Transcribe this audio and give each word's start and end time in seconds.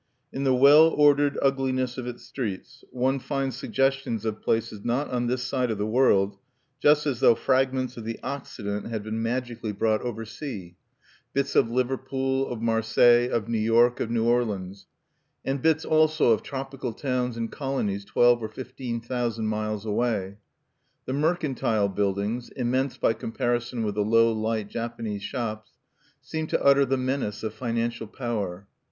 In 0.33 0.45
the 0.45 0.55
well 0.55 0.87
ordered 0.87 1.37
ugliness 1.43 1.95
of 1.95 2.07
its 2.07 2.23
streets 2.23 2.83
one 2.89 3.19
finds 3.19 3.55
suggestions 3.55 4.25
of 4.25 4.41
places 4.41 4.83
not 4.83 5.11
on 5.11 5.27
this 5.27 5.43
side 5.43 5.69
of 5.69 5.77
the 5.77 5.85
world, 5.85 6.39
just 6.79 7.05
as 7.05 7.19
though 7.19 7.35
fragments 7.35 7.97
of 7.97 8.03
the 8.03 8.19
Occident 8.23 8.87
had 8.87 9.03
been 9.03 9.21
magically 9.21 9.71
brought 9.71 10.01
oversea: 10.01 10.73
bits 11.33 11.55
of 11.55 11.69
Liverpool, 11.69 12.47
of 12.49 12.63
Marseilles, 12.63 13.29
of 13.31 13.47
New 13.47 13.59
York, 13.59 13.99
of 13.99 14.09
New 14.09 14.25
Orleans, 14.25 14.87
and 15.45 15.61
bits 15.61 15.85
also 15.85 16.31
of 16.31 16.41
tropical 16.41 16.93
towns 16.93 17.37
in 17.37 17.49
colonies 17.49 18.03
twelve 18.03 18.41
or 18.41 18.49
fifteen 18.49 19.01
thousand 19.01 19.45
miles 19.49 19.85
away. 19.85 20.39
The 21.05 21.13
mercantile 21.13 21.89
buildings 21.89 22.49
immense 22.49 22.97
by 22.97 23.13
comparison 23.13 23.83
with 23.83 23.93
the 23.93 24.01
low 24.01 24.33
light 24.33 24.67
Japanese 24.67 25.21
shops 25.21 25.73
seem 26.23 26.47
to 26.47 26.63
utter 26.63 26.85
the 26.87 26.97
menace 26.97 27.43
of 27.43 27.53
financial 27.53 28.07
power. 28.07 28.67